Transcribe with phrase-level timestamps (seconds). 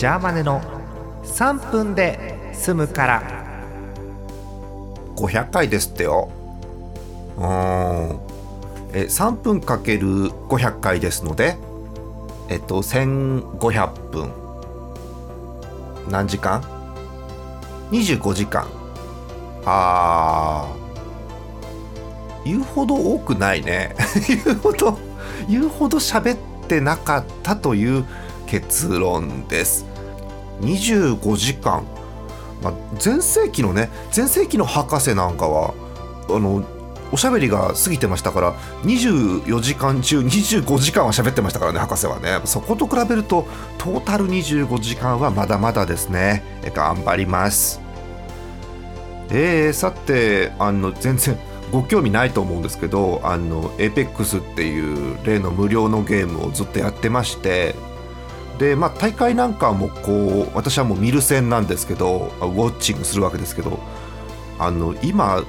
[0.00, 0.62] ジャーマネの
[1.24, 3.22] 3分で済むから。
[5.14, 6.30] 500回ですってよ。
[7.36, 7.44] うん。
[8.94, 11.58] え3分かける500回ですので
[12.48, 14.32] えっと1500分。
[16.08, 16.62] 何時間
[17.90, 18.66] ?25 時間。
[19.66, 22.46] あー。
[22.46, 23.94] 言うほど多くないね。
[24.26, 24.98] 言うほど
[25.46, 28.06] 言うほど喋ってなかったという
[28.50, 29.86] 結論です。
[30.60, 31.86] 25時間。
[32.62, 35.72] まあ、前世紀のね前世紀の博士なんかは
[36.28, 36.62] あの
[37.12, 42.40] おしゃべりが過ぎてましたから24時間中25時間は喋ってましたからね博士はね。
[42.44, 43.46] そこと比べると
[43.78, 46.42] トータル25時間はまだまだですね。
[46.74, 47.80] 頑張ります。
[49.30, 51.38] えー、さてあの全然
[51.70, 57.76] ご興味ないと思うんですけどあの APEX っていう例の無料のゲームをずっとやってまして
[58.60, 63.80] でまあ大会なんかもこう私はもう見る線なんですけどウォッチングするわけですけど
[64.58, 65.42] あの今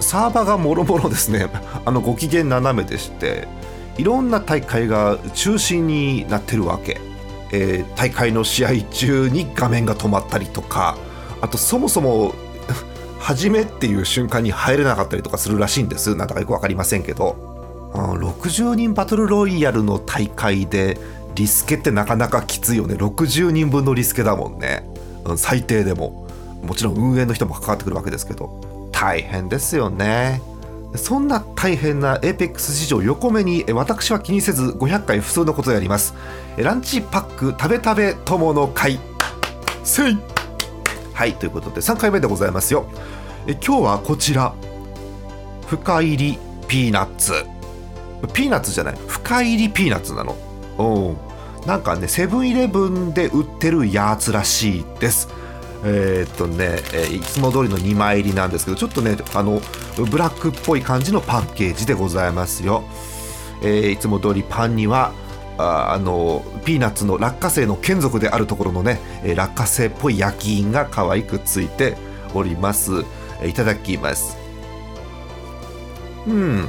[0.00, 1.48] サーバーがもろもろですね。
[1.84, 3.48] あのご機嫌斜めでして
[3.96, 7.00] いろんな大会が中止になってるわけ、
[7.50, 10.98] えー、大会の試合中に画面が止まったりとか
[11.40, 12.34] あとそもそも
[13.18, 16.14] 初めっていう瞬間に入れなかったりとかするらしいんです。
[16.14, 17.36] なんだかよく分かりませんけど、
[17.92, 20.98] 60人バトルロイヤルの大会で
[21.34, 22.94] リスケってなかなかきついよね。
[22.94, 24.84] 60人分のリスケだもんね、
[25.24, 26.28] うん、最低でも。
[26.62, 28.90] もちろん運営の人も関わってくるわけですけど。
[28.92, 30.42] 大変ですよね。
[30.96, 36.14] そんな大変な APEX 市場横目に私は気にせず500回普通のことをやります。
[36.56, 38.98] ランチパック食べ食べ友の会。
[39.84, 40.18] せい。
[41.14, 42.86] はいということで3回目でございますよ。
[43.46, 44.54] え今日はこちら。
[45.66, 47.32] 深煎りピーナッツ。
[48.34, 48.98] ピーナッツじゃない。
[49.06, 50.36] 深煎りピーナッツなの。
[50.80, 51.16] うん。
[51.66, 55.28] なんかねセブンイレブンで売ってるやつらしいです。
[55.82, 59.62] えー、っとね、え、いつも通りの2枚入りなんですけどちょっとねあの
[60.10, 62.84] ブラックっぽい感じのパッケージでございますよ、
[63.62, 65.12] えー、いつも通りパンには
[65.56, 71.96] あのピーナッツの落花生の眷属であるところのね、え、落花生っぽい焼き印が可愛くついて
[72.34, 73.04] おります、
[73.42, 74.38] え、いただきます。
[76.26, 76.68] うん。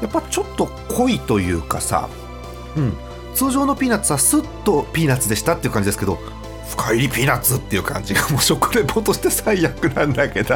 [0.00, 2.08] やっぱちょっと濃いというかさ、
[2.76, 2.96] うん、
[3.34, 6.18] 通常のピーナッツはスッとピーナッツでしたっていう感じですけど
[6.68, 10.54] 深入りピーナッツっていう感じがもう食レポとして最悪なんだけど。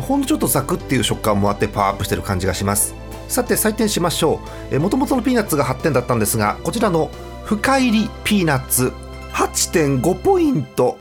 [0.00, 2.94] ほんのちょっとザクっていう食感もあってパワーアップしてる感じがします。
[3.28, 4.40] さて採点しましょ
[4.70, 4.78] う。
[4.80, 7.10] もともとのピーナッツが8点だったんですがこちらの
[7.44, 8.92] 深入りピーナッツ
[9.32, 10.98] 8.5ポイント